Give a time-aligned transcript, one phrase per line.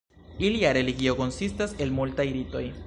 [0.47, 2.69] Ilia religio konsistas el multaj ritoj.